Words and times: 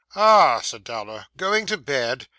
'Ah!' 0.15 0.61
said 0.61 0.83
Dowler, 0.83 1.27
'going 1.37 1.67
to 1.67 1.77
bed? 1.77 2.27